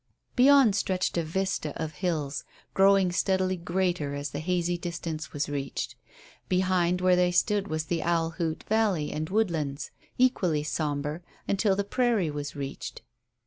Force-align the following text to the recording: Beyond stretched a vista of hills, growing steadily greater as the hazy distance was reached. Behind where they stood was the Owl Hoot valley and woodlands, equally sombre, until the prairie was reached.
Beyond 0.35 0.75
stretched 0.75 1.15
a 1.15 1.23
vista 1.23 1.79
of 1.79 1.91
hills, 2.01 2.43
growing 2.73 3.11
steadily 3.11 3.55
greater 3.55 4.15
as 4.15 4.31
the 4.31 4.39
hazy 4.39 4.75
distance 4.75 5.31
was 5.31 5.47
reached. 5.47 5.93
Behind 6.49 7.01
where 7.01 7.15
they 7.15 7.29
stood 7.29 7.67
was 7.67 7.83
the 7.85 8.01
Owl 8.01 8.31
Hoot 8.31 8.63
valley 8.63 9.11
and 9.11 9.29
woodlands, 9.29 9.91
equally 10.17 10.63
sombre, 10.63 11.21
until 11.47 11.75
the 11.75 11.83
prairie 11.83 12.31
was 12.31 12.55
reached. 12.55 13.03